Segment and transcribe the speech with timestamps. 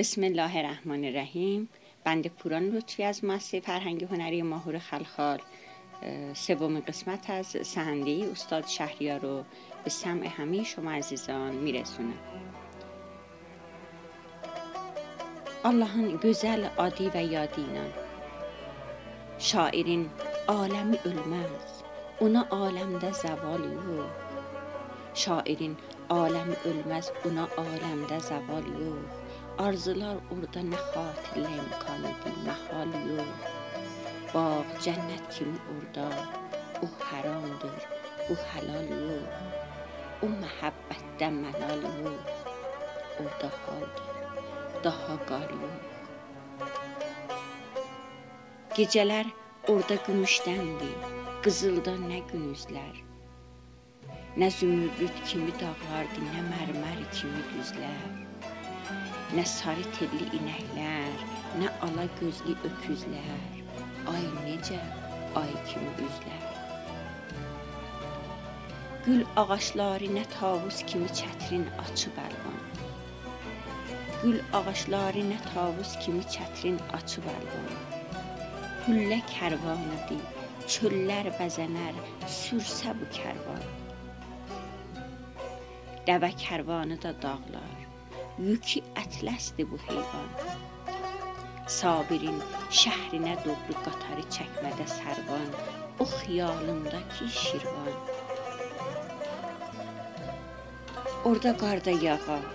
[0.00, 1.68] بسم الله الرحمن الرحیم.
[2.04, 5.38] بنده پوران لطفی از مؤسسه فرهنگی هنری ماهور خلخال.
[6.34, 9.44] سوم قسمت از سهنده استاد شهریار رو
[9.84, 11.72] به سمع همه شما عزیزان
[15.64, 17.84] Allahın gözəl adi və yadı ilə
[19.38, 20.08] Şairin
[20.48, 21.84] aləmi ölməz,
[22.24, 24.08] ona aləmdə zəval yox.
[25.14, 25.76] Şairin
[26.08, 29.19] aləmi ölməz, ona aləmdə zəval yox.
[29.60, 33.48] Arzular orada nə xatirlə imkanıdır, məhal yox.
[34.30, 34.44] Bağ
[34.86, 36.06] cənnət kimi orada,
[36.80, 37.84] o haramdır,
[38.28, 39.42] bu halal yox.
[40.24, 42.46] O məhəbbətdə məlal yox.
[43.24, 44.08] Orada haldır,
[44.86, 46.70] daha qar yox.
[48.78, 49.28] Gecələr
[49.74, 50.96] orada gümüşdəndir,
[51.44, 53.04] qızıldan nə günüzlər.
[54.40, 58.29] Nə zümrüd kimi dağlardır, nə mərmər kimi düzlər.
[59.30, 61.20] Nə sarı telli inəklər,
[61.60, 63.58] nə ala gözlü öküzlər.
[64.10, 64.78] Ay necə
[65.38, 66.48] ay kimi üzlər.
[69.04, 72.58] Gül ağacları nə tavus kimi çətrin açıb əlvan.
[74.24, 77.70] Gül ağacları nə tavus kimi çətrin açıb əlvan.
[78.88, 80.24] Hüllə kərvanıdır,
[80.66, 82.02] çöllər bəzənər,
[82.40, 83.62] sürsə bu kərvan.
[86.10, 87.89] Dəvə kərvanı da dağlar,
[88.46, 90.28] yükü ətləsdir bu heyvan.
[91.70, 92.38] Sabirin
[92.82, 95.50] şəhrinə doğru qatarı çəkmədə sərvan,
[96.02, 97.92] o xiyalındakı şirvan.
[101.30, 102.46] Orda qar da yağar.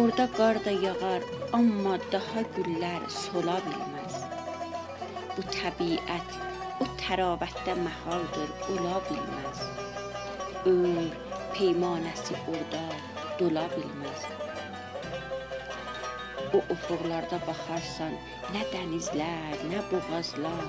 [0.00, 4.18] Orda qar da yağar, amma daha güllər sola bilməz.
[5.36, 6.40] Bu təbiət
[6.82, 9.62] o təravətdə məhaldır, ola bilməz.
[10.72, 11.14] Ömr
[11.54, 12.82] peymanəsi orda
[13.38, 14.26] dola bilməz.
[16.56, 18.14] O ufuqlarda baxarsan,
[18.54, 20.64] nə dənizlər, nə boğazlar,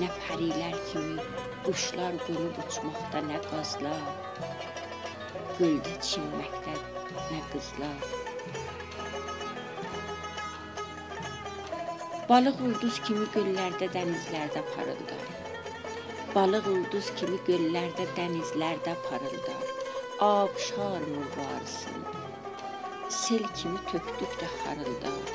[0.00, 1.28] nə pərilər kimi
[1.66, 4.04] quşlar qonub uçmaqda, nə qazlar,
[5.58, 6.76] göldə çinməkdə
[7.32, 8.08] nə qızlar.
[12.28, 15.24] Balıq ulduz kimi göllərdə, dənizlərdə parıldar.
[16.34, 19.83] Balıq ulduz kimi göllərdə, dənizlərdə parıldar.
[20.24, 22.00] Abşar mübarizsin.
[23.08, 25.32] Sel kimi tökdükdə xarıldar.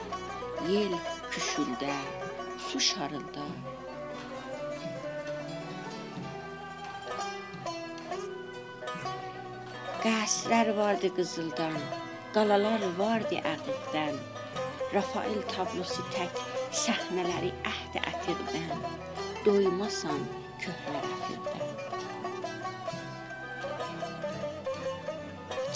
[0.70, 0.96] Yel
[1.34, 1.92] küşüldə,
[2.68, 3.52] su şarıldar.
[10.06, 11.78] Qəsrlər vardı qızıldan,
[12.34, 14.18] qalalar vardı əqiqdən.
[14.98, 16.42] Rafael tablosu tək
[16.86, 18.88] səhnələri əhd ətiqdən.
[19.46, 20.26] Doymasan
[20.66, 22.09] köhnə rəfiqdən.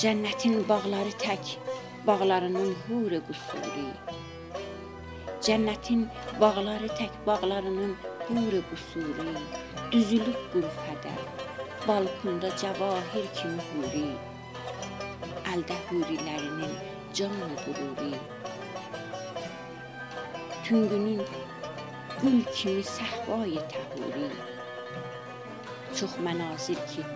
[0.04, 1.54] Cənnətin bağları tək,
[2.08, 3.84] bağlarının huri qusuri.
[5.46, 6.02] Cənnətin
[6.42, 7.94] bağları tək, bağlarının
[8.26, 9.36] huri qusuri.
[9.94, 11.14] Düzülüb qülfədə,
[11.86, 14.04] balkunda cəvahir kimi huri.
[15.54, 16.76] Əldə hurilərinin
[17.22, 18.20] canı qururi.
[20.66, 21.24] Tüngünün
[22.20, 24.28] gül kimi səhvayı təhuri.
[25.96, 27.08] Çox mənazir ki,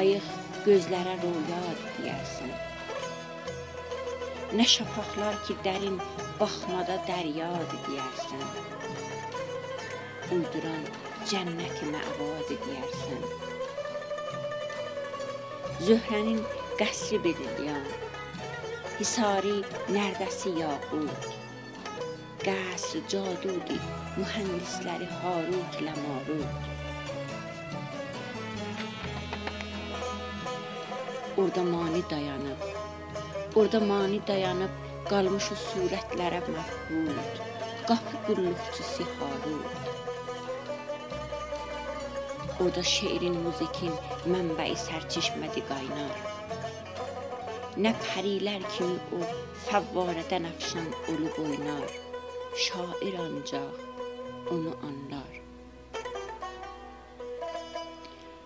[0.00, 0.32] ayıq
[0.64, 2.52] gözlərə royad deyərsən.
[4.56, 5.98] Nə şapaqlar ki, dərin
[6.38, 8.44] baxmada dəryadır deyərsən.
[10.36, 10.86] Uyduran
[11.28, 13.26] cənnəti məvad deyərsən.
[15.84, 16.40] Zöhrənin
[16.80, 17.88] qəsri bedilyan,
[18.94, 19.56] Hisari
[19.90, 21.28] nərdəsi yaqut,
[22.46, 26.73] qəsr cadudur, mühəndisləri Harut ilə Marut.
[31.38, 32.60] Orda mani dayanıb.
[33.56, 34.74] Orda mani dayanıb
[35.08, 37.40] qalmış o surətlərə məfhud.
[37.88, 39.74] Qapı qulluqçusu Harut.
[42.62, 43.94] Orda şeirin, musikin
[44.30, 46.16] mənbəyi sərçişmədi qaynar.
[47.82, 49.24] Nə pərilər kimi o
[49.66, 51.88] fəvvarədən əfşan olub oynar.
[52.66, 55.43] Şair ancaq onu anlar.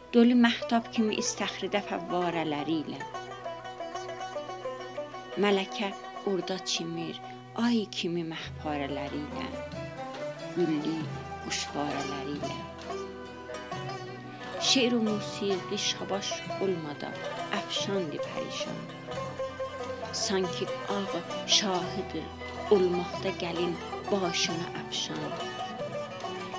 [0.09, 2.99] Dolu məhtab kimi istəxridə fəvvarələri ilə.
[5.45, 5.91] Mələkə
[6.31, 7.19] orada çimir,
[7.65, 9.49] ay kimi məhparələri ilə.
[10.55, 10.95] Güllü
[11.43, 12.57] quşvarələri ilə.
[14.71, 16.33] Şeir و musiqi şabaş
[16.65, 17.21] olmadan
[17.61, 18.81] əfşandı pərişan.
[20.25, 21.21] Sanki ağ
[21.59, 22.25] şahidir
[22.73, 23.77] olmaqda gəlin
[24.09, 25.25] başına əfşan.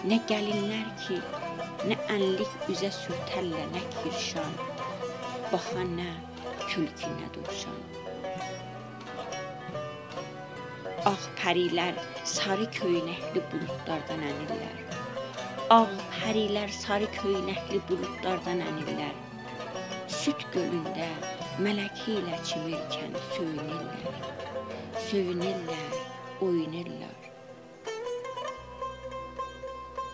[0.06, 1.24] Nə gəlinlər ki,
[1.88, 4.56] Nə ənlik üzə sürtəllə nə kirşan,
[5.52, 6.08] Baxan nə
[6.66, 7.78] külki nə dovşan.
[11.08, 11.96] Ağ pərilər
[12.28, 14.81] sarı köynəkli buludlardan ənirlər.
[15.72, 15.86] Ağ
[16.18, 19.16] pərilər sarı köynəkli buludlardan ənirlər.
[20.20, 21.08] Süd gölündə
[21.64, 24.20] mələki ilə çimirkən söyünürlər.
[25.08, 25.96] Söyünürlər,
[26.44, 27.16] oynayırlar.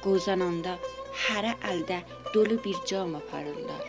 [0.06, 0.78] Qozananda
[1.24, 2.02] hərə əldə
[2.34, 3.86] dolu bir cam aparırlar.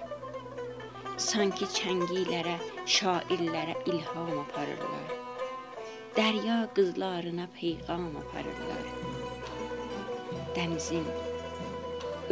[1.28, 2.56] Sanki çəngilərə,
[2.96, 5.14] şairlərə ilham aparırlar.
[6.16, 8.84] Dərya qızlarına peyğam aparırlar.
[10.56, 11.08] Dənizin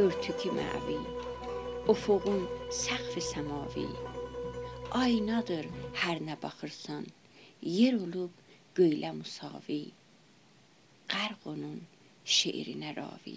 [0.05, 1.01] örtükü məvi,
[1.93, 2.47] ufuğun
[2.83, 3.89] səqfi səmavi.
[5.01, 5.67] Aynadır
[6.05, 7.09] hər nə baxırsan,
[7.79, 8.45] yer olub
[8.79, 9.83] göylə musavi.
[11.11, 11.83] Qərq onun
[12.39, 13.37] şeirinə ravi.